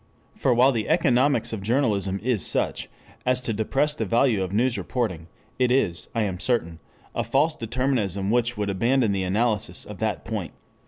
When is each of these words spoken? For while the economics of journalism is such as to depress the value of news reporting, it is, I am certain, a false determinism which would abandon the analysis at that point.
For 0.35 0.51
while 0.51 0.71
the 0.71 0.89
economics 0.89 1.53
of 1.53 1.61
journalism 1.61 2.19
is 2.23 2.43
such 2.43 2.89
as 3.23 3.39
to 3.41 3.53
depress 3.53 3.93
the 3.93 4.03
value 4.03 4.41
of 4.41 4.51
news 4.51 4.75
reporting, 4.75 5.27
it 5.59 5.69
is, 5.69 6.07
I 6.15 6.23
am 6.23 6.39
certain, 6.39 6.79
a 7.13 7.23
false 7.23 7.53
determinism 7.53 8.31
which 8.31 8.57
would 8.57 8.71
abandon 8.71 9.11
the 9.11 9.21
analysis 9.21 9.85
at 9.85 9.99
that 9.99 10.25
point. 10.25 10.53